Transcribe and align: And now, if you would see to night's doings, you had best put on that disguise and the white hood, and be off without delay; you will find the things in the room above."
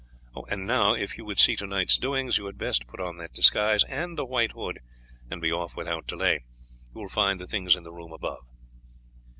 And 0.49 0.65
now, 0.65 0.95
if 0.95 1.15
you 1.19 1.25
would 1.25 1.37
see 1.37 1.55
to 1.57 1.67
night's 1.67 1.95
doings, 1.99 2.39
you 2.39 2.47
had 2.47 2.57
best 2.57 2.87
put 2.87 2.99
on 2.99 3.17
that 3.17 3.33
disguise 3.33 3.83
and 3.83 4.17
the 4.17 4.25
white 4.25 4.53
hood, 4.53 4.79
and 5.29 5.39
be 5.39 5.51
off 5.51 5.75
without 5.75 6.07
delay; 6.07 6.39
you 6.95 7.01
will 7.01 7.07
find 7.07 7.39
the 7.39 7.45
things 7.45 7.75
in 7.75 7.83
the 7.83 7.93
room 7.93 8.11
above." 8.11 8.39